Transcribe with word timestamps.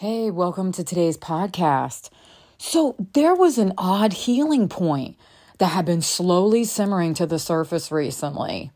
Hey, 0.00 0.30
welcome 0.30 0.70
to 0.74 0.84
today's 0.84 1.18
podcast. 1.18 2.10
So, 2.56 2.94
there 3.14 3.34
was 3.34 3.58
an 3.58 3.72
odd 3.76 4.12
healing 4.12 4.68
point 4.68 5.16
that 5.58 5.72
had 5.72 5.86
been 5.86 6.02
slowly 6.02 6.62
simmering 6.62 7.14
to 7.14 7.26
the 7.26 7.40
surface 7.40 7.90
recently. 7.90 8.70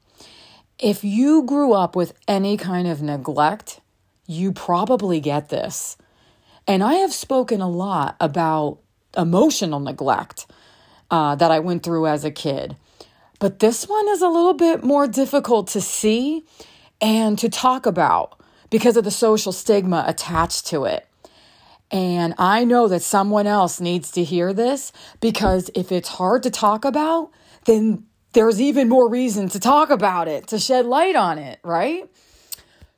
If 0.81 1.05
you 1.05 1.45
grew 1.45 1.75
up 1.75 1.95
with 1.95 2.13
any 2.27 2.57
kind 2.57 2.89
of 2.89 3.03
neglect, 3.03 3.79
you 4.27 4.51
probably 4.51 5.21
get 5.21 5.49
this. 5.49 5.97
And 6.67 6.83
I 6.83 6.95
have 6.95 7.13
spoken 7.13 7.61
a 7.61 7.71
lot 7.71 8.17
about 8.19 8.79
emotional 9.17 9.79
neglect 9.79 10.47
uh, 11.09 11.37
that 11.37 11.53
I 11.53 11.61
went 11.61 11.85
through 11.85 12.09
as 12.09 12.25
a 12.25 12.33
kid. 12.33 12.77
But 13.39 13.61
this 13.61 13.87
one 13.87 14.09
is 14.09 14.23
a 14.23 14.29
little 14.29 14.55
bit 14.55 14.83
more 14.83 15.07
difficult 15.07 15.69
to 15.69 15.81
see 15.81 16.45
and 17.01 17.39
to 17.39 17.49
talk 17.49 17.87
about 17.87 18.41
because 18.71 18.97
of 18.97 19.05
the 19.05 19.13
social 19.13 19.53
stigma 19.53 20.03
attached 20.09 20.67
to 20.67 20.85
it. 20.85 21.07
And 21.93 22.35
I 22.39 22.65
know 22.65 22.89
that 22.89 23.03
someone 23.03 23.47
else 23.47 23.79
needs 23.79 24.11
to 24.13 24.25
hear 24.25 24.55
this 24.55 24.93
because 25.21 25.71
if 25.75 25.93
it's 25.93 26.09
hard 26.09 26.43
to 26.45 26.51
talk 26.51 26.87
about, 26.87 27.31
then 27.67 28.07
there's 28.33 28.61
even 28.61 28.89
more 28.89 29.11
reason 29.11 29.51
to 29.51 29.61
talk 29.61 29.91
about 29.91 30.27
it, 30.27 30.47
to 30.49 30.59
shed 30.59 30.87
light 30.87 31.15
on 31.15 31.39
it, 31.39 31.61
right? 31.63 32.09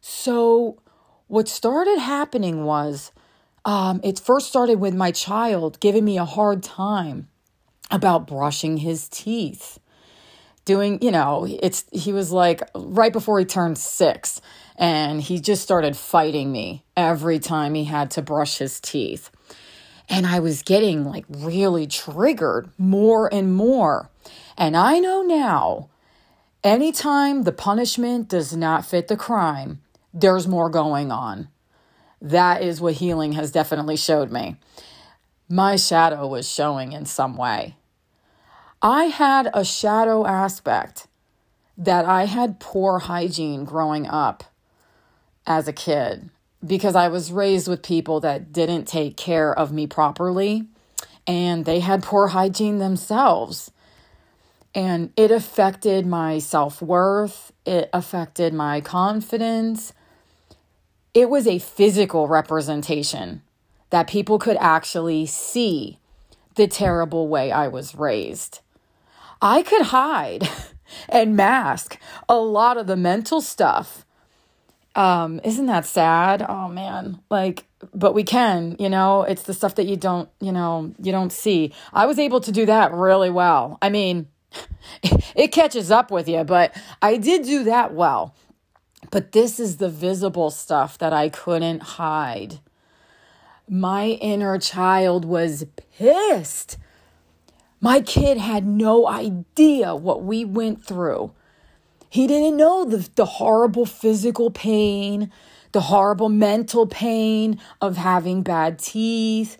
So, 0.00 0.78
what 1.26 1.48
started 1.48 1.98
happening 1.98 2.64
was 2.64 3.10
um, 3.64 4.00
it 4.04 4.20
first 4.20 4.46
started 4.46 4.78
with 4.78 4.94
my 4.94 5.10
child 5.10 5.80
giving 5.80 6.04
me 6.04 6.16
a 6.18 6.24
hard 6.24 6.62
time 6.62 7.28
about 7.90 8.26
brushing 8.26 8.78
his 8.78 9.08
teeth 9.08 9.80
doing, 10.64 11.00
you 11.02 11.10
know, 11.10 11.46
it's 11.62 11.84
he 11.92 12.12
was 12.12 12.32
like 12.32 12.62
right 12.74 13.12
before 13.12 13.38
he 13.38 13.44
turned 13.44 13.78
6 13.78 14.40
and 14.76 15.20
he 15.20 15.40
just 15.40 15.62
started 15.62 15.96
fighting 15.96 16.50
me 16.50 16.84
every 16.96 17.38
time 17.38 17.74
he 17.74 17.84
had 17.84 18.10
to 18.12 18.22
brush 18.22 18.58
his 18.58 18.80
teeth. 18.80 19.30
And 20.08 20.26
I 20.26 20.40
was 20.40 20.62
getting 20.62 21.04
like 21.04 21.24
really 21.28 21.86
triggered 21.86 22.70
more 22.76 23.32
and 23.32 23.54
more. 23.54 24.10
And 24.56 24.76
I 24.76 24.98
know 24.98 25.22
now, 25.22 25.88
anytime 26.62 27.42
the 27.42 27.52
punishment 27.52 28.28
does 28.28 28.54
not 28.54 28.86
fit 28.86 29.08
the 29.08 29.16
crime, 29.16 29.80
there's 30.12 30.46
more 30.46 30.70
going 30.70 31.10
on. 31.10 31.48
That 32.20 32.62
is 32.62 32.80
what 32.80 32.94
healing 32.94 33.32
has 33.32 33.50
definitely 33.50 33.96
showed 33.96 34.30
me. 34.30 34.56
My 35.48 35.76
shadow 35.76 36.26
was 36.26 36.50
showing 36.50 36.92
in 36.92 37.04
some 37.04 37.36
way. 37.36 37.76
I 38.84 39.04
had 39.04 39.48
a 39.54 39.64
shadow 39.64 40.26
aspect 40.26 41.06
that 41.78 42.04
I 42.04 42.26
had 42.26 42.60
poor 42.60 42.98
hygiene 42.98 43.64
growing 43.64 44.06
up 44.06 44.44
as 45.46 45.66
a 45.66 45.72
kid 45.72 46.28
because 46.62 46.94
I 46.94 47.08
was 47.08 47.32
raised 47.32 47.66
with 47.66 47.82
people 47.82 48.20
that 48.20 48.52
didn't 48.52 48.84
take 48.84 49.16
care 49.16 49.58
of 49.58 49.72
me 49.72 49.86
properly 49.86 50.66
and 51.26 51.64
they 51.64 51.80
had 51.80 52.02
poor 52.02 52.28
hygiene 52.28 52.76
themselves. 52.76 53.70
And 54.74 55.14
it 55.16 55.30
affected 55.30 56.04
my 56.04 56.38
self 56.38 56.82
worth, 56.82 57.52
it 57.64 57.88
affected 57.90 58.52
my 58.52 58.82
confidence. 58.82 59.94
It 61.14 61.30
was 61.30 61.46
a 61.46 61.58
physical 61.58 62.28
representation 62.28 63.40
that 63.88 64.08
people 64.08 64.38
could 64.38 64.58
actually 64.60 65.24
see 65.24 66.00
the 66.56 66.68
terrible 66.68 67.28
way 67.28 67.50
I 67.50 67.68
was 67.68 67.94
raised. 67.94 68.60
I 69.40 69.62
could 69.62 69.82
hide 69.82 70.48
and 71.08 71.36
mask 71.36 71.98
a 72.28 72.36
lot 72.36 72.76
of 72.76 72.86
the 72.86 72.96
mental 72.96 73.40
stuff. 73.40 74.04
Um, 74.94 75.40
isn't 75.42 75.66
that 75.66 75.86
sad? 75.86 76.44
Oh 76.48 76.68
man. 76.68 77.20
Like, 77.30 77.64
but 77.92 78.14
we 78.14 78.22
can, 78.22 78.76
you 78.78 78.88
know, 78.88 79.22
it's 79.22 79.42
the 79.42 79.54
stuff 79.54 79.74
that 79.74 79.86
you 79.86 79.96
don't, 79.96 80.28
you 80.40 80.52
know, 80.52 80.92
you 81.02 81.12
don't 81.12 81.32
see. 81.32 81.72
I 81.92 82.06
was 82.06 82.18
able 82.18 82.40
to 82.40 82.52
do 82.52 82.66
that 82.66 82.92
really 82.92 83.30
well. 83.30 83.78
I 83.82 83.90
mean, 83.90 84.28
it 85.34 85.48
catches 85.48 85.90
up 85.90 86.10
with 86.10 86.28
you, 86.28 86.44
but 86.44 86.76
I 87.02 87.16
did 87.16 87.44
do 87.44 87.64
that 87.64 87.92
well. 87.92 88.34
But 89.10 89.32
this 89.32 89.60
is 89.60 89.76
the 89.76 89.88
visible 89.88 90.50
stuff 90.50 90.96
that 90.98 91.12
I 91.12 91.28
couldn't 91.28 91.82
hide. 91.82 92.60
My 93.68 94.06
inner 94.06 94.58
child 94.58 95.24
was 95.24 95.64
pissed 95.98 96.76
my 97.84 98.00
kid 98.00 98.38
had 98.38 98.66
no 98.66 99.06
idea 99.06 99.94
what 99.94 100.24
we 100.24 100.42
went 100.42 100.82
through. 100.82 101.30
He 102.08 102.26
didn't 102.26 102.56
know 102.56 102.86
the, 102.86 103.10
the 103.14 103.26
horrible 103.26 103.84
physical 103.84 104.50
pain, 104.50 105.30
the 105.72 105.82
horrible 105.82 106.30
mental 106.30 106.86
pain 106.86 107.60
of 107.82 107.98
having 107.98 108.40
bad 108.40 108.78
teeth, 108.78 109.58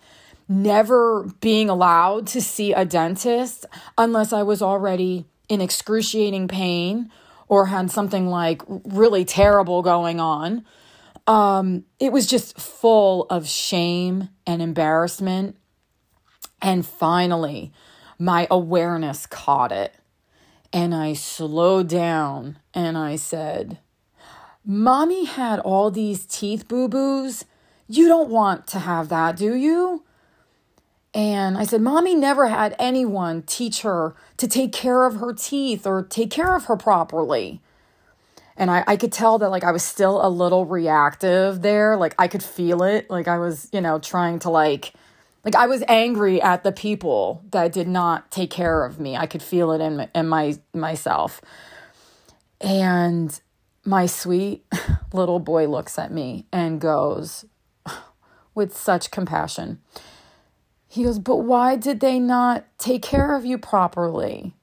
never 0.49 1.25
being 1.43 1.69
allowed 1.69 2.27
to 2.29 2.41
see 2.41 2.73
a 2.73 2.87
dentist 2.87 3.67
unless 3.99 4.33
I 4.33 4.43
was 4.43 4.63
already 4.63 5.27
in 5.51 5.61
excruciating 5.61 6.49
pain 6.49 7.11
or 7.47 7.67
had 7.67 7.91
something 7.91 8.29
like 8.29 8.63
really 8.67 9.27
terrible 9.27 9.83
going 9.83 10.19
on. 10.19 10.65
Um, 11.27 11.85
it 12.01 12.11
was 12.11 12.27
just 12.27 12.59
full 12.59 13.27
of 13.29 13.47
shame 13.47 14.31
and 14.47 14.63
embarrassment. 14.63 15.59
And 16.63 16.87
finally, 16.87 17.71
my 18.19 18.47
awareness 18.51 19.27
caught 19.27 19.73
it. 19.73 19.95
And 20.73 20.95
I 20.95 21.13
slowed 21.13 21.89
down 21.89 22.59
and 22.73 22.99
I 22.99 23.17
said, 23.17 23.79
Mommy 24.65 25.25
had 25.25 25.61
all 25.61 25.91
these 25.91 26.25
teeth 26.27 26.67
boo 26.67 26.89
boos. 26.89 27.45
You 27.87 28.09
don't 28.09 28.31
want 28.31 28.67
to 28.69 28.79
have 28.81 29.09
that, 29.11 29.37
do 29.37 29.55
you? 29.55 30.05
And 31.15 31.57
I 31.57 31.65
said, 31.65 31.81
Mommy 31.81 32.15
never 32.15 32.49
had 32.49 32.75
anyone 32.79 33.43
teach 33.43 33.83
her 33.83 34.17
to 34.37 34.49
take 34.49 34.73
care 34.73 35.05
of 35.05 35.17
her 35.17 35.33
teeth 35.33 35.87
or 35.87 36.03
take 36.03 36.31
care 36.31 36.57
of 36.57 36.65
her 36.65 36.77
properly. 36.77 37.61
And 38.57 38.71
I, 38.71 38.85
I 38.87 38.97
could 38.97 39.13
tell 39.13 39.39
that 39.39 39.51
like 39.51 39.65
I 39.65 39.71
was 39.71 39.85
still 39.85 40.25
a 40.25 40.29
little 40.29 40.65
reactive 40.65 41.63
there. 41.63 41.97
Like 41.97 42.15
I 42.19 42.27
could 42.27 42.43
feel 42.43 42.83
it. 42.83 43.11
Like 43.11 43.29
I 43.29 43.39
was, 43.39 43.69
you 43.73 43.81
know, 43.81 43.99
trying 43.99 44.41
to 44.41 44.51
like 44.51 44.93
like 45.45 45.55
I 45.55 45.67
was 45.67 45.83
angry 45.89 46.41
at 46.41 46.65
the 46.65 46.73
people 46.73 47.45
that 47.51 47.73
did 47.73 47.87
not 47.87 48.31
take 48.31 48.51
care 48.51 48.85
of 48.85 48.99
me. 48.99 49.17
I 49.17 49.27
could 49.27 49.43
feel 49.43 49.73
it 49.73 49.81
in 49.81 50.09
in 50.15 50.29
my 50.29 50.59
myself. 50.73 51.41
And 52.61 53.39
my 53.85 54.07
sweet 54.07 54.65
little 55.13 55.39
boy 55.39 55.67
looks 55.69 55.99
at 55.99 56.11
me 56.11 56.47
and 56.53 56.81
goes 56.81 57.45
with 58.55 58.77
such 58.77 59.11
compassion. 59.11 59.81
He 60.89 61.05
goes, 61.05 61.19
"But 61.19 61.39
why 61.39 61.77
did 61.77 62.01
they 62.01 62.19
not 62.19 62.65
take 62.79 63.03
care 63.03 63.35
of 63.35 63.45
you 63.45 63.59
properly?" 63.59 64.55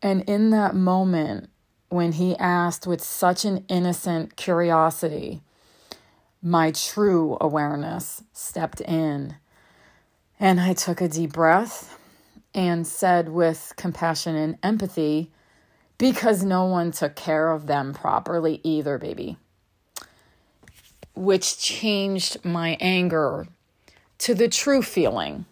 And 0.00 0.22
in 0.22 0.50
that 0.50 0.74
moment 0.74 1.50
when 1.88 2.12
he 2.12 2.36
asked 2.36 2.86
with 2.86 3.02
such 3.02 3.44
an 3.44 3.64
innocent 3.68 4.36
curiosity, 4.36 5.42
my 6.46 6.70
true 6.70 7.38
awareness 7.40 8.22
stepped 8.34 8.82
in. 8.82 9.34
And 10.38 10.60
I 10.60 10.74
took 10.74 11.00
a 11.00 11.08
deep 11.08 11.32
breath 11.32 11.98
and 12.54 12.86
said 12.86 13.30
with 13.30 13.72
compassion 13.76 14.36
and 14.36 14.58
empathy, 14.62 15.32
because 15.96 16.44
no 16.44 16.66
one 16.66 16.92
took 16.92 17.16
care 17.16 17.50
of 17.50 17.66
them 17.66 17.94
properly 17.94 18.60
either, 18.62 18.98
baby. 18.98 19.38
Which 21.14 21.58
changed 21.58 22.44
my 22.44 22.76
anger 22.78 23.46
to 24.18 24.34
the 24.34 24.48
true 24.48 24.82
feeling, 24.82 25.46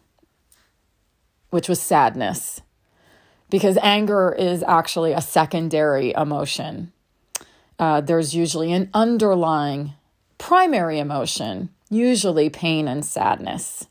which 1.49 1.71
was 1.71 1.81
sadness. 1.81 2.61
Because 3.49 3.79
anger 3.83 4.35
is 4.39 4.63
actually 4.63 5.13
a 5.13 5.23
secondary 5.23 6.13
emotion. 6.13 6.93
Uh, 7.79 8.03
there's 8.03 8.35
usually 8.35 8.73
an 8.73 8.91
underlying 8.93 9.95
primary 10.43 10.99
emotion, 10.99 11.71
usually 11.89 12.51
pain 12.51 12.89
and 12.89 13.05
sadness. 13.05 13.87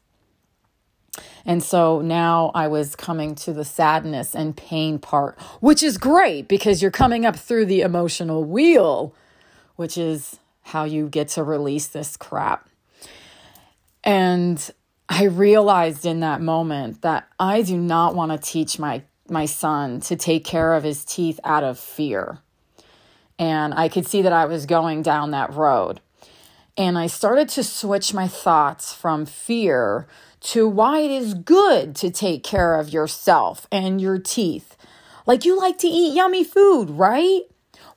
And 1.45 1.63
so 1.63 2.01
now 2.01 2.51
I 2.53 2.67
was 2.67 2.93
coming 2.93 3.35
to 3.35 3.53
the 3.53 3.63
sadness 3.63 4.35
and 4.35 4.55
pain 4.55 4.99
part, 4.99 5.39
which 5.61 5.81
is 5.81 5.97
great 5.97 6.49
because 6.49 6.81
you're 6.81 6.91
coming 6.91 7.25
up 7.25 7.37
through 7.37 7.67
the 7.67 7.79
emotional 7.79 8.43
wheel, 8.43 9.15
which 9.77 9.97
is 9.97 10.39
how 10.63 10.83
you 10.83 11.07
get 11.07 11.29
to 11.29 11.43
release 11.43 11.87
this 11.87 12.17
crap. 12.17 12.67
And 14.03 14.69
I 15.07 15.23
realized 15.23 16.05
in 16.05 16.19
that 16.19 16.41
moment 16.41 17.01
that 17.01 17.29
I 17.39 17.61
do 17.61 17.77
not 17.77 18.13
want 18.13 18.33
to 18.33 18.37
teach 18.37 18.77
my 18.77 19.03
my 19.29 19.45
son 19.45 20.01
to 20.01 20.17
take 20.17 20.43
care 20.43 20.73
of 20.73 20.83
his 20.83 21.05
teeth 21.05 21.39
out 21.45 21.63
of 21.63 21.79
fear. 21.79 22.39
And 23.39 23.73
I 23.73 23.87
could 23.87 24.05
see 24.05 24.21
that 24.23 24.33
I 24.33 24.43
was 24.43 24.65
going 24.65 25.01
down 25.01 25.31
that 25.31 25.53
road. 25.53 26.01
And 26.77 26.97
I 26.97 27.07
started 27.07 27.49
to 27.49 27.63
switch 27.63 28.13
my 28.13 28.27
thoughts 28.27 28.93
from 28.93 29.25
fear 29.25 30.07
to 30.41 30.67
why 30.67 30.99
it 30.99 31.11
is 31.11 31.33
good 31.33 31.95
to 31.97 32.09
take 32.09 32.43
care 32.43 32.75
of 32.75 32.89
yourself 32.89 33.67
and 33.71 34.01
your 34.01 34.17
teeth. 34.17 34.75
Like 35.25 35.45
you 35.45 35.57
like 35.57 35.77
to 35.79 35.87
eat 35.87 36.15
yummy 36.15 36.43
food, 36.43 36.89
right? 36.89 37.41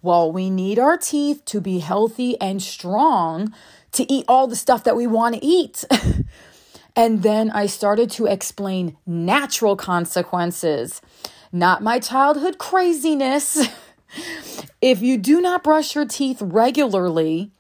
Well, 0.03 0.31
we 0.31 0.51
need 0.51 0.79
our 0.79 0.99
teeth 0.99 1.45
to 1.47 1.61
be 1.61 1.79
healthy 1.79 2.39
and 2.41 2.63
strong 2.63 3.55
to 3.93 4.13
eat 4.13 4.27
all 4.29 4.47
the 4.47 4.57
stuff 4.57 4.85
that 4.85 4.97
we 4.97 5.07
want 5.07 5.37
to 5.37 5.45
eat. 5.45 5.85
and 6.97 7.23
then 7.23 7.51
I 7.51 7.67
started 7.67 8.11
to 8.13 8.27
explain 8.27 8.99
natural 9.07 9.77
consequences, 9.77 11.01
not 11.53 11.83
my 11.83 12.01
childhood 12.01 12.59
craziness. 12.59 13.67
if 14.83 15.01
you 15.01 15.17
do 15.17 15.41
not 15.41 15.63
brush 15.63 15.95
your 15.95 16.05
teeth 16.05 16.43
regularly, 16.43 17.51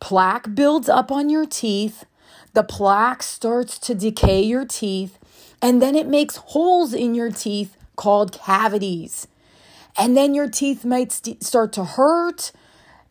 plaque 0.00 0.54
builds 0.54 0.88
up 0.88 1.10
on 1.10 1.30
your 1.30 1.46
teeth. 1.46 2.04
The 2.54 2.62
plaque 2.62 3.22
starts 3.22 3.78
to 3.80 3.94
decay 3.94 4.42
your 4.42 4.64
teeth, 4.64 5.18
and 5.60 5.82
then 5.82 5.94
it 5.94 6.06
makes 6.06 6.36
holes 6.36 6.92
in 6.92 7.14
your 7.14 7.30
teeth 7.30 7.76
called 7.96 8.32
cavities. 8.32 9.26
And 9.98 10.16
then 10.16 10.32
your 10.32 10.48
teeth 10.48 10.84
might 10.84 11.12
st- 11.12 11.42
start 11.42 11.72
to 11.74 11.84
hurt. 11.84 12.52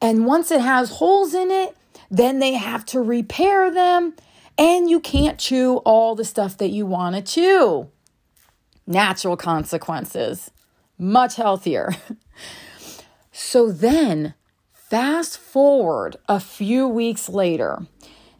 And 0.01 0.25
once 0.25 0.49
it 0.51 0.61
has 0.61 0.91
holes 0.91 1.33
in 1.33 1.51
it, 1.51 1.75
then 2.09 2.39
they 2.39 2.53
have 2.53 2.85
to 2.87 3.01
repair 3.01 3.69
them. 3.69 4.13
And 4.57 4.89
you 4.89 4.99
can't 4.99 5.37
chew 5.37 5.77
all 5.77 6.15
the 6.15 6.25
stuff 6.25 6.57
that 6.57 6.69
you 6.69 6.85
want 6.85 7.15
to 7.15 7.21
chew. 7.21 7.89
Natural 8.87 9.35
consequences, 9.35 10.49
much 10.97 11.35
healthier. 11.35 11.93
so 13.31 13.71
then, 13.71 14.33
fast 14.89 15.37
forward 15.37 16.17
a 16.27 16.39
few 16.39 16.87
weeks 16.87 17.29
later, 17.29 17.85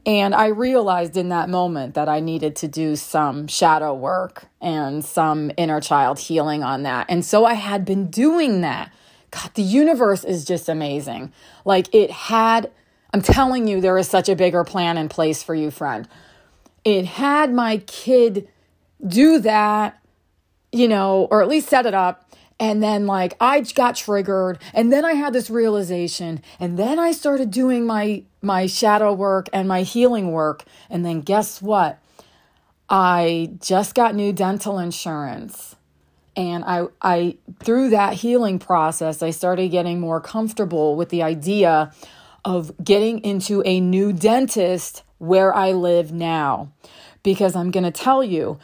and 0.06 0.34
I 0.34 0.48
realized 0.48 1.18
in 1.18 1.30
that 1.30 1.50
moment 1.50 1.96
that 1.96 2.08
I 2.08 2.22
needed 2.22 2.56
to 2.58 2.68
do 2.68 2.96
some 2.96 3.48
shadow 3.48 3.94
work 3.94 4.46
and 4.62 5.04
some 5.04 5.52
inner 5.58 5.82
child 5.82 6.20
healing 6.20 6.64
on 6.64 6.84
that. 6.84 7.08
And 7.10 7.26
so 7.26 7.44
I 7.44 7.56
had 7.56 7.84
been 7.84 8.10
doing 8.10 8.62
that. 8.62 8.94
God, 9.32 9.52
the 9.56 9.62
universe 9.62 10.24
is 10.24 10.46
just 10.46 10.70
amazing. 10.70 11.34
Like 11.66 11.94
it 11.94 12.10
had, 12.10 12.72
I'm 13.14 13.22
telling 13.22 13.68
you, 13.68 13.82
there 13.82 13.98
is 13.98 14.08
such 14.08 14.30
a 14.30 14.36
bigger 14.36 14.64
plan 14.64 14.98
in 14.98 15.10
place 15.10 15.44
for 15.44 15.54
you, 15.54 15.70
friend. 15.72 16.08
It 16.86 17.06
had 17.06 17.52
my 17.52 17.80
kid 17.80 18.48
do 19.06 19.40
that, 19.40 20.00
you 20.72 20.88
know, 20.88 21.28
or 21.30 21.42
at 21.42 21.50
least 21.50 21.68
set 21.68 21.86
it 21.86 21.94
up 21.94 22.27
and 22.60 22.82
then, 22.82 23.06
like, 23.06 23.36
I 23.40 23.62
got 23.62 23.96
triggered. 23.96 24.60
And 24.74 24.92
then 24.92 25.06
I 25.06 25.14
had 25.14 25.34
this 25.34 25.50
realization. 25.50 26.42
And 26.60 26.78
then 26.78 26.98
I 26.98 27.12
started 27.12 27.52
doing 27.52 27.86
my, 27.86 28.24
my 28.42 28.66
shadow 28.66 29.14
work 29.14 29.48
and 29.54 29.68
my 29.68 29.84
healing 29.84 30.32
work. 30.32 30.64
And 30.90 31.06
then, 31.06 31.22
guess 31.22 31.62
what? 31.62 32.00
I 32.90 33.52
just 33.62 33.94
got 33.94 34.16
new 34.16 34.34
dental 34.34 34.80
insurance. 34.80 35.76
And 36.36 36.64
I, 36.64 36.88
I, 37.02 37.38
through 37.64 37.90
that 37.92 38.14
healing 38.14 38.58
process, 38.60 39.22
I 39.22 39.32
started 39.32 39.70
getting 39.70 40.00
more 40.00 40.22
comfortable 40.22 40.96
with 40.96 41.10
the 41.10 41.22
idea 41.22 41.92
of 42.44 42.72
getting 42.84 43.20
into 43.20 43.62
a 43.66 43.80
new 43.80 44.14
dentist 44.14 45.04
where 45.20 45.54
I 45.54 45.74
live 45.74 46.12
now. 46.12 46.72
Because 47.22 47.56
I'm 47.56 47.72
going 47.72 47.84
to 47.84 47.92
tell 47.92 48.24
you, 48.24 48.58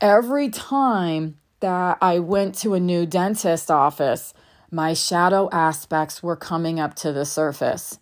every 0.00 0.48
time 0.48 1.38
that 1.62 1.98
I 2.02 2.18
went 2.18 2.54
to 2.56 2.74
a 2.74 2.80
new 2.80 3.06
dentist 3.06 3.70
office, 3.70 4.34
my 4.70 4.92
shadow 4.92 5.48
aspects 5.50 6.22
were 6.22 6.36
coming 6.36 6.78
up 6.78 6.94
to 6.96 7.12
the 7.12 7.24
surface. 7.24 7.98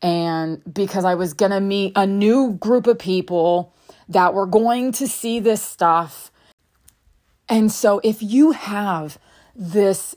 And 0.00 0.62
because 0.72 1.04
I 1.04 1.16
was 1.16 1.34
going 1.34 1.50
to 1.50 1.60
meet 1.60 1.92
a 1.96 2.06
new 2.06 2.52
group 2.52 2.86
of 2.86 2.98
people 2.98 3.74
that 4.08 4.32
were 4.32 4.46
going 4.46 4.92
to 4.92 5.08
see 5.08 5.40
this 5.40 5.60
stuff. 5.60 6.30
And 7.48 7.72
so, 7.72 8.00
if 8.04 8.22
you 8.22 8.52
have 8.52 9.18
this 9.56 10.14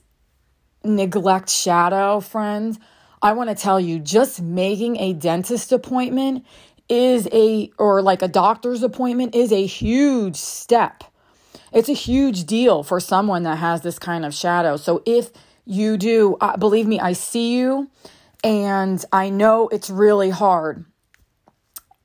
neglect 0.83 1.49
shadow, 1.49 2.19
friends, 2.19 2.77
I 3.21 3.33
want 3.33 3.49
to 3.49 3.55
tell 3.55 3.79
you 3.79 3.97
just 3.99 4.41
making 4.41 4.97
a 4.97 5.13
dentist 5.13 5.71
appointment 5.71 6.45
is 6.89 7.27
a, 7.31 7.71
or 7.77 8.01
like 8.01 8.21
a 8.21 8.27
doctor's 8.27 8.83
appointment, 8.83 9.33
is 9.33 9.51
a 9.51 9.65
huge 9.65 10.35
step 10.35 11.03
it's 11.71 11.89
a 11.89 11.93
huge 11.93 12.45
deal 12.45 12.83
for 12.83 12.99
someone 12.99 13.43
that 13.43 13.57
has 13.57 13.81
this 13.81 13.99
kind 13.99 14.25
of 14.25 14.33
shadow. 14.33 14.77
So 14.77 15.01
if 15.05 15.31
you 15.65 15.97
do, 15.97 16.37
uh, 16.41 16.57
believe 16.57 16.87
me, 16.87 16.99
I 16.99 17.13
see 17.13 17.57
you 17.57 17.89
and 18.43 19.03
I 19.11 19.29
know 19.29 19.67
it's 19.69 19.89
really 19.89 20.31
hard. 20.31 20.85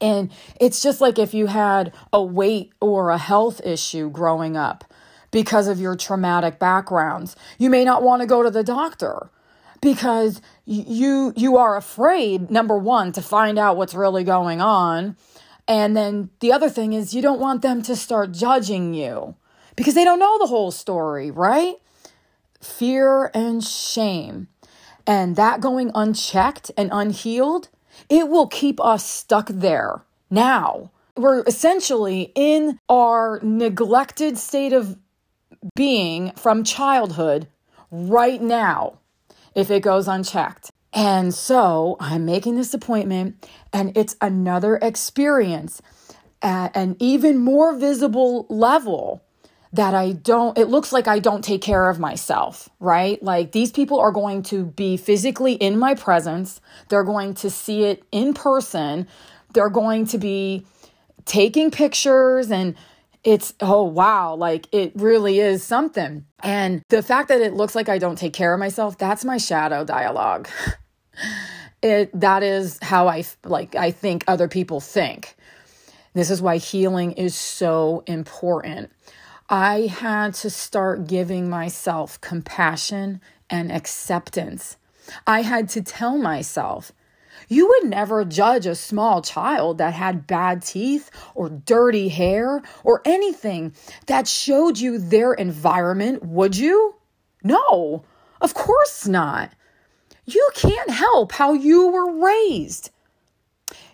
And 0.01 0.31
it's 0.61 0.83
just 0.83 1.01
like 1.01 1.19
if 1.19 1.33
you 1.33 1.47
had 1.47 1.93
a 2.13 2.23
weight 2.23 2.73
or 2.81 3.11
a 3.11 3.19
health 3.19 3.61
issue 3.65 4.11
growing 4.11 4.57
up 4.57 4.85
because 5.31 5.69
of 5.69 5.81
your 5.81 5.97
traumatic 5.97 6.59
backgrounds. 6.59 7.35
You 7.59 7.71
may 7.71 7.85
not 7.85 8.03
want 8.03 8.23
to 8.23 8.27
go 8.27 8.43
to 8.43 8.51
the 8.51 8.63
doctor 8.63 9.31
because 9.81 10.41
you 10.65 11.33
you 11.37 11.57
are 11.57 11.77
afraid 11.77 12.51
number 12.51 12.79
1 12.79 13.13
to 13.13 13.23
find 13.23 13.59
out 13.59 13.77
what's 13.77 13.95
really 13.95 14.25
going 14.25 14.61
on. 14.61 15.17
And 15.69 15.97
then 15.97 16.31
the 16.41 16.53
other 16.53 16.71
thing 16.71 16.93
is 16.93 17.15
you 17.15 17.23
don't 17.23 17.41
want 17.41 17.63
them 17.63 17.83
to 17.83 17.97
start 17.97 18.33
judging 18.33 18.95
you 18.95 19.35
because 19.77 19.95
they 19.95 20.05
don't 20.05 20.19
know 20.19 20.39
the 20.39 20.47
whole 20.47 20.71
story, 20.71 21.31
right? 21.31 21.77
Fear 22.61 23.31
and 23.35 23.63
shame. 23.63 24.49
And 25.07 25.37
that 25.37 25.61
going 25.61 25.93
unchecked 25.95 26.71
and 26.77 26.91
unhealed, 26.93 27.69
it 28.09 28.29
will 28.29 28.49
keep 28.49 28.81
us 28.81 29.07
stuck 29.07 29.49
there 29.49 30.03
now. 30.31 30.91
We're 31.17 31.45
essentially 31.45 32.33
in 32.35 32.79
our 32.89 33.41
neglected 33.43 34.37
state 34.37 34.73
of 34.73 34.99
being 35.75 36.33
from 36.33 36.65
childhood 36.65 37.49
right 37.91 38.43
now 38.43 38.99
if 39.55 39.71
it 39.71 39.83
goes 39.83 40.09
unchecked. 40.09 40.71
And 40.93 41.35
so 41.35 41.97
I'm 42.01 42.25
making 42.25 42.57
this 42.57 42.73
appointment, 42.73 43.47
and 43.73 43.97
it's 43.97 44.17
another 44.21 44.77
experience 44.77 45.83
at 46.43 46.75
an 46.77 46.97
even 46.99 47.39
more 47.39 47.75
visible 47.77 48.47
level 48.49 49.23
that 49.77 49.95
I 49.95 50.13
don't, 50.13 50.57
it 50.57 50.69
looks 50.69 50.91
like 50.91 51.07
I 51.07 51.19
don't 51.19 51.45
take 51.45 51.61
care 51.61 51.91
of 51.91 51.99
myself, 51.99 52.69
right? 52.81 53.23
Like 53.23 53.53
these 53.53 53.71
people 53.71 54.01
are 54.01 54.11
going 54.11 54.43
to 54.45 54.65
be 54.65 54.97
physically 54.97 55.53
in 55.53 55.79
my 55.79 55.95
presence. 55.95 56.61
They're 56.89 57.05
going 57.05 57.35
to 57.35 57.51
see 57.51 57.85
it 57.85 58.03
in 58.11 58.33
person. 58.33 59.07
They're 59.53 59.69
going 59.69 60.07
to 60.07 60.19
be 60.19 60.67
taking 61.27 61.71
pictures 61.71 62.51
and 62.51 62.75
it's, 63.23 63.53
oh 63.61 63.83
wow, 63.83 64.35
like 64.35 64.67
it 64.73 64.93
really 64.95 65.41
is 65.41 65.63
something. 65.63 66.25
And 66.43 66.83
the 66.89 67.03
fact 67.03 67.29
that 67.29 67.43
it 67.43 67.53
looks 67.53 67.75
like 67.75 67.91
I 67.91 67.99
don't 67.99 68.17
take 68.17 68.33
care 68.33 68.55
of 68.55 68.61
myself, 68.61 68.97
that's 68.97 69.25
my 69.25 69.37
shadow 69.37 69.85
dialogue. 69.85 70.49
it, 71.83 72.19
that 72.19 72.43
is 72.43 72.79
how 72.81 73.09
I, 73.09 73.25
like, 73.45 73.75
I 73.75 73.91
think 73.91 74.25
other 74.27 74.49
people 74.49 74.81
think. 74.81 75.37
This 76.15 76.31
is 76.31 76.41
why 76.41 76.57
healing 76.57 77.13
is 77.13 77.35
so 77.35 78.03
important. 78.07 78.91
I 79.49 79.83
had 79.87 80.35
to 80.35 80.51
start 80.51 81.07
giving 81.07 81.49
myself 81.49 82.21
compassion 82.21 83.21
and 83.49 83.71
acceptance. 83.71 84.77
I 85.25 85.43
had 85.43 85.69
to 85.71 85.83
tell 85.83 86.19
myself, 86.19 86.91
you 87.49 87.69
would 87.69 87.89
never 87.89 88.25
judge 88.25 88.67
a 88.67 88.75
small 88.75 89.23
child 89.23 89.79
that 89.79 89.95
had 89.95 90.27
bad 90.27 90.63
teeth 90.63 91.11
or 91.37 91.49
dirty 91.49 92.09
hair 92.09 92.61
or 92.83 93.03
anything 93.05 93.73
that 94.07 94.27
showed 94.27 94.79
you 94.79 94.99
their 94.99 95.33
environment, 95.33 96.25
would 96.25 96.57
you? 96.57 96.97
No, 97.45 98.03
of 98.41 98.53
course 98.53 99.07
not. 99.07 99.53
You 100.25 100.49
can't 100.55 100.91
help 100.91 101.31
how 101.31 101.53
you 101.53 101.87
were 101.89 102.21
raised. 102.21 102.91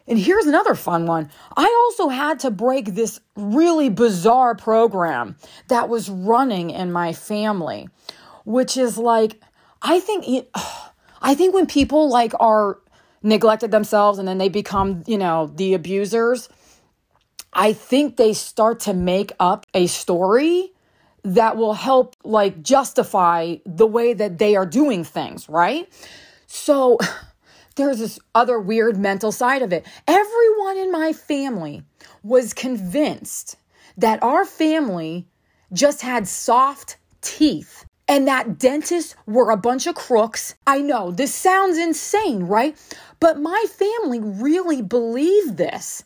And 0.07 0.19
here's 0.19 0.47
another 0.47 0.75
fun 0.75 1.07
one. 1.07 1.31
I 1.57 1.65
also 1.85 2.09
had 2.09 2.41
to 2.41 2.51
break 2.51 2.95
this 2.95 3.21
really 3.37 3.89
bizarre 3.89 4.55
program 4.55 5.37
that 5.69 5.89
was 5.89 6.11
running 6.11 6.71
in 6.71 6.93
my 6.93 7.13
family, 7.13 7.89
which 8.45 8.77
is 8.77 8.99
like, 8.99 9.41
I 9.81 10.01
think 10.01 10.29
it, 10.29 10.51
I 11.23 11.35
think 11.35 11.55
when 11.55 11.67
people 11.67 12.09
like 12.09 12.33
are 12.41 12.81
neglected 13.23 13.71
themselves 13.71 14.19
and 14.19 14.27
then 14.27 14.39
they 14.39 14.49
become, 14.49 15.05
you 15.07 15.19
know, 15.19 15.47
the 15.55 15.75
abusers, 15.75 16.49
I 17.53 17.73
think 17.73 18.17
they 18.17 18.33
start 18.33 18.81
to 18.81 18.95
make 18.95 19.31
up 19.39 19.67
a 19.75 19.87
story 19.87 20.73
that 21.25 21.57
will 21.57 21.75
help 21.75 22.17
like 22.25 22.63
justify 22.63 23.57
the 23.65 23.87
way 23.87 24.15
that 24.15 24.39
they 24.39 24.57
are 24.57 24.67
doing 24.67 25.05
things, 25.05 25.49
right? 25.49 25.89
So 26.47 26.99
there's 27.77 27.99
this 27.99 28.19
other 28.35 28.59
weird 28.59 28.97
mental 28.97 29.33
side 29.33 29.63
of 29.63 29.73
it. 29.73 29.87
Everyone 30.07 30.77
in 30.77 30.93
my 30.93 31.13
family 31.13 31.83
was 32.23 32.55
convinced 32.55 33.57
that 33.97 34.23
our 34.23 34.45
family 34.45 35.27
just 35.73 36.03
had 36.03 36.29
soft 36.29 36.97
teeth 37.21 37.85
and 38.09 38.29
that 38.29 38.59
dentists 38.59 39.15
were 39.27 39.51
a 39.51 39.57
bunch 39.57 39.87
of 39.87 39.95
crooks. 39.95 40.55
I 40.67 40.81
know 40.81 41.11
this 41.11 41.35
sounds 41.35 41.79
insane, 41.79 42.45
right? 42.45 42.77
But 43.21 43.41
my 43.41 43.65
family 43.71 44.21
really 44.21 44.83
believed 44.83 45.57
this. 45.57 46.05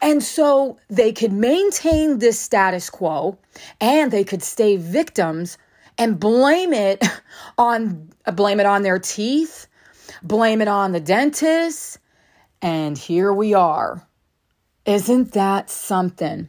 And 0.00 0.22
so 0.22 0.78
they 0.88 1.12
could 1.12 1.32
maintain 1.32 2.18
this 2.18 2.38
status 2.38 2.90
quo 2.90 3.38
and 3.80 4.10
they 4.10 4.24
could 4.24 4.42
stay 4.42 4.76
victims 4.76 5.58
and 5.96 6.18
blame 6.18 6.72
it 6.72 7.04
on 7.58 8.10
blame 8.34 8.58
it 8.58 8.66
on 8.66 8.82
their 8.82 8.98
teeth 8.98 9.68
blame 10.22 10.60
it 10.60 10.68
on 10.68 10.92
the 10.92 11.00
dentist. 11.00 11.98
And 12.60 12.96
here 12.96 13.32
we 13.32 13.54
are. 13.54 14.06
Isn't 14.86 15.32
that 15.32 15.70
something? 15.70 16.48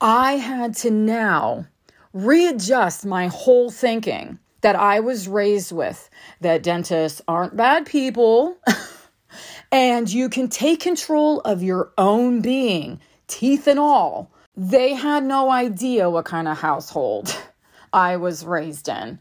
I 0.00 0.32
had 0.32 0.74
to 0.76 0.90
now 0.90 1.66
readjust 2.12 3.06
my 3.06 3.28
whole 3.28 3.70
thinking 3.70 4.38
that 4.60 4.76
I 4.76 5.00
was 5.00 5.28
raised 5.28 5.72
with 5.72 6.08
that 6.40 6.62
dentists 6.62 7.22
aren't 7.28 7.56
bad 7.56 7.86
people 7.86 8.56
and 9.72 10.10
you 10.10 10.28
can 10.28 10.48
take 10.48 10.80
control 10.80 11.40
of 11.40 11.62
your 11.62 11.92
own 11.98 12.40
being, 12.40 13.00
teeth 13.28 13.66
and 13.66 13.78
all. 13.78 14.30
They 14.56 14.94
had 14.94 15.24
no 15.24 15.50
idea 15.50 16.08
what 16.08 16.24
kind 16.24 16.48
of 16.48 16.58
household 16.58 17.36
I 17.92 18.16
was 18.16 18.44
raised 18.44 18.88
in. 18.88 19.18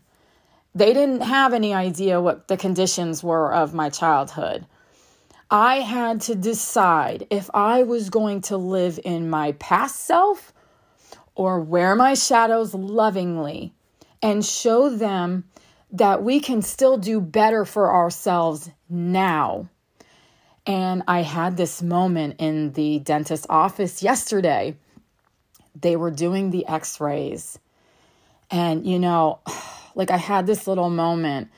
They 0.76 0.94
didn't 0.94 1.22
have 1.22 1.54
any 1.54 1.74
idea 1.74 2.20
what 2.20 2.50
the 2.50 2.58
conditions 2.58 3.24
were 3.24 3.54
of 3.54 3.74
my 3.74 3.90
childhood. 3.90 4.66
I 5.50 5.78
had 5.78 6.22
to 6.22 6.36
decide 6.36 7.28
if 7.30 7.50
I 7.54 7.84
was 7.84 8.10
going 8.10 8.42
to 8.42 8.58
live 8.58 9.00
in 9.06 9.30
my 9.30 9.54
past 9.54 10.02
self 10.02 10.52
or 11.34 11.62
wear 11.62 11.96
my 11.96 12.14
shadows 12.14 12.74
lovingly 12.74 13.74
and 14.22 14.44
show 14.44 14.90
them 14.90 15.46
that 15.92 16.24
we 16.24 16.42
can 16.42 16.62
still 16.62 16.98
do 16.98 17.22
better 17.22 17.64
for 17.64 17.94
ourselves 17.94 18.70
now. 18.90 19.70
And 20.66 21.04
I 21.08 21.22
had 21.22 21.56
this 21.56 21.82
moment 21.82 22.36
in 22.40 22.74
the 22.74 23.00
dentist 23.00 23.46
office 23.50 24.04
yesterday. 24.04 24.76
They 25.80 25.96
were 25.96 26.12
doing 26.12 26.50
the 26.50 26.68
x 26.68 27.00
rays. 27.00 27.60
And, 28.50 28.86
you 28.86 29.00
know, 29.00 29.40
like 29.96 30.12
I 30.12 30.18
had 30.18 30.46
this 30.46 30.68
little 30.68 30.90
moment 30.90 31.50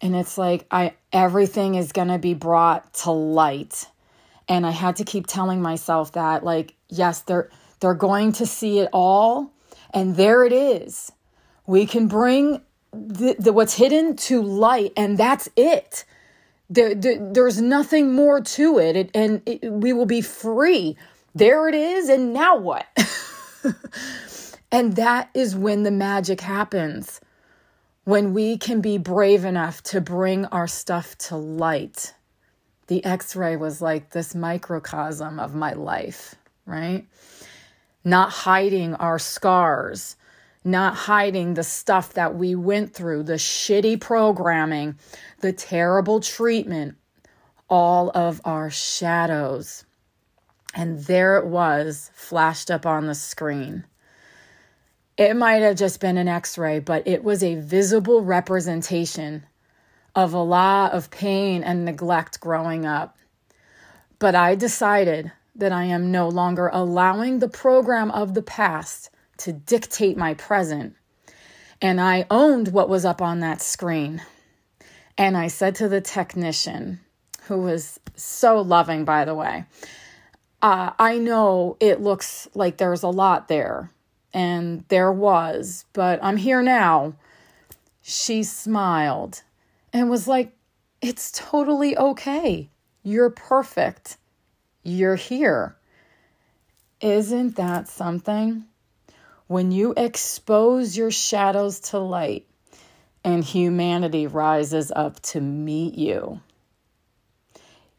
and 0.00 0.16
it's 0.16 0.38
like 0.38 0.66
I 0.70 0.94
everything 1.12 1.74
is 1.74 1.92
going 1.92 2.08
to 2.08 2.18
be 2.18 2.34
brought 2.34 2.92
to 2.94 3.10
light. 3.10 3.86
And 4.48 4.66
I 4.66 4.70
had 4.70 4.96
to 4.96 5.04
keep 5.04 5.26
telling 5.26 5.62
myself 5.62 6.12
that 6.12 6.44
like 6.44 6.74
yes, 6.88 7.20
they're 7.22 7.50
they're 7.80 7.94
going 7.94 8.32
to 8.32 8.46
see 8.46 8.78
it 8.78 8.88
all 8.92 9.52
and 9.92 10.16
there 10.16 10.44
it 10.44 10.52
is. 10.52 11.12
We 11.66 11.86
can 11.86 12.08
bring 12.08 12.62
the, 12.92 13.36
the 13.38 13.52
what's 13.52 13.74
hidden 13.74 14.16
to 14.16 14.42
light 14.42 14.92
and 14.96 15.18
that's 15.18 15.48
it. 15.56 16.04
There, 16.70 16.94
there, 16.94 17.18
there's 17.32 17.60
nothing 17.60 18.14
more 18.14 18.40
to 18.40 18.78
it, 18.78 18.96
it 18.96 19.10
and 19.14 19.42
it, 19.44 19.70
we 19.70 19.92
will 19.92 20.06
be 20.06 20.22
free. 20.22 20.96
There 21.34 21.68
it 21.68 21.74
is, 21.74 22.08
and 22.08 22.32
now 22.32 22.56
what? 22.56 22.86
and 24.72 24.96
that 24.96 25.28
is 25.34 25.54
when 25.54 25.82
the 25.82 25.90
magic 25.90 26.40
happens 26.40 27.20
when 28.04 28.34
we 28.34 28.58
can 28.58 28.80
be 28.80 28.98
brave 28.98 29.44
enough 29.44 29.82
to 29.82 30.00
bring 30.00 30.44
our 30.46 30.66
stuff 30.66 31.16
to 31.16 31.36
light. 31.36 32.14
The 32.88 33.04
x 33.04 33.36
ray 33.36 33.56
was 33.56 33.80
like 33.80 34.10
this 34.10 34.34
microcosm 34.34 35.38
of 35.38 35.54
my 35.54 35.72
life, 35.72 36.34
right? 36.66 37.06
Not 38.04 38.30
hiding 38.30 38.94
our 38.96 39.20
scars, 39.20 40.16
not 40.64 40.94
hiding 40.94 41.54
the 41.54 41.62
stuff 41.62 42.14
that 42.14 42.34
we 42.34 42.56
went 42.56 42.92
through, 42.92 43.22
the 43.22 43.34
shitty 43.34 44.00
programming, 44.00 44.96
the 45.40 45.52
terrible 45.52 46.20
treatment, 46.20 46.96
all 47.68 48.10
of 48.14 48.40
our 48.44 48.68
shadows. 48.68 49.84
And 50.74 51.00
there 51.04 51.36
it 51.36 51.46
was, 51.46 52.10
flashed 52.14 52.70
up 52.70 52.84
on 52.84 53.06
the 53.06 53.14
screen. 53.14 53.84
It 55.16 55.36
might 55.36 55.62
have 55.62 55.76
just 55.76 56.00
been 56.00 56.16
an 56.16 56.28
x 56.28 56.56
ray, 56.56 56.78
but 56.78 57.06
it 57.06 57.22
was 57.22 57.42
a 57.42 57.56
visible 57.56 58.22
representation 58.22 59.44
of 60.14 60.32
a 60.32 60.38
lot 60.38 60.92
of 60.92 61.10
pain 61.10 61.62
and 61.62 61.84
neglect 61.84 62.40
growing 62.40 62.86
up. 62.86 63.18
But 64.18 64.34
I 64.34 64.54
decided 64.54 65.32
that 65.56 65.72
I 65.72 65.84
am 65.84 66.10
no 66.10 66.28
longer 66.28 66.70
allowing 66.72 67.38
the 67.38 67.48
program 67.48 68.10
of 68.10 68.34
the 68.34 68.42
past 68.42 69.10
to 69.38 69.52
dictate 69.52 70.16
my 70.16 70.34
present. 70.34 70.94
And 71.80 72.00
I 72.00 72.26
owned 72.30 72.68
what 72.68 72.88
was 72.88 73.04
up 73.04 73.20
on 73.20 73.40
that 73.40 73.60
screen. 73.60 74.22
And 75.18 75.36
I 75.36 75.48
said 75.48 75.74
to 75.76 75.88
the 75.88 76.00
technician, 76.00 77.00
who 77.44 77.58
was 77.58 77.98
so 78.16 78.60
loving, 78.60 79.04
by 79.04 79.24
the 79.24 79.34
way, 79.34 79.64
uh, 80.62 80.92
I 80.98 81.18
know 81.18 81.76
it 81.80 82.00
looks 82.00 82.48
like 82.54 82.76
there's 82.76 83.02
a 83.02 83.08
lot 83.08 83.48
there, 83.48 83.90
and 84.32 84.84
there 84.88 85.12
was, 85.12 85.84
but 85.92 86.18
I'm 86.22 86.36
here 86.36 86.62
now. 86.62 87.14
She 88.02 88.42
smiled 88.42 89.42
and 89.92 90.10
was 90.10 90.26
like, 90.26 90.52
It's 91.00 91.30
totally 91.32 91.96
okay. 91.96 92.70
You're 93.02 93.30
perfect. 93.30 94.16
You're 94.82 95.16
here. 95.16 95.76
Isn't 97.00 97.56
that 97.56 97.88
something? 97.88 98.64
When 99.46 99.72
you 99.72 99.92
expose 99.96 100.96
your 100.96 101.10
shadows 101.10 101.80
to 101.80 101.98
light 101.98 102.46
and 103.24 103.44
humanity 103.44 104.26
rises 104.26 104.92
up 104.94 105.20
to 105.20 105.40
meet 105.40 105.94
you. 105.94 106.40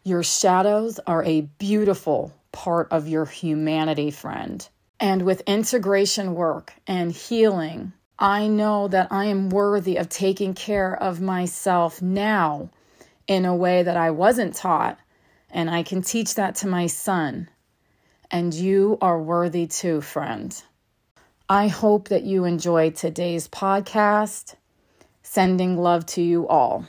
Your 0.03 0.23
shadows 0.23 0.99
are 1.07 1.23
a 1.23 1.41
beautiful 1.41 2.33
part 2.51 2.89
of 2.91 3.07
your 3.07 3.25
humanity, 3.25 4.11
friend. 4.11 4.67
And 4.99 5.23
with 5.23 5.41
integration 5.41 6.33
work 6.35 6.73
and 6.87 7.11
healing, 7.11 7.93
I 8.17 8.47
know 8.47 8.87
that 8.87 9.07
I 9.11 9.25
am 9.25 9.49
worthy 9.49 9.97
of 9.97 10.07
taking 10.07 10.53
care 10.53 10.95
of 10.95 11.19
myself 11.19 12.01
now 12.01 12.69
in 13.27 13.45
a 13.45 13.55
way 13.55 13.83
that 13.83 13.97
I 13.97 14.11
wasn't 14.11 14.55
taught. 14.55 14.99
And 15.49 15.69
I 15.69 15.83
can 15.83 16.01
teach 16.01 16.35
that 16.35 16.55
to 16.55 16.67
my 16.67 16.87
son. 16.87 17.49
And 18.31 18.53
you 18.53 18.97
are 19.01 19.21
worthy 19.21 19.67
too, 19.67 20.01
friend. 20.01 20.63
I 21.49 21.67
hope 21.67 22.07
that 22.07 22.23
you 22.23 22.45
enjoyed 22.45 22.95
today's 22.95 23.47
podcast. 23.47 24.55
Sending 25.21 25.77
love 25.77 26.05
to 26.07 26.21
you 26.21 26.47
all. 26.47 26.85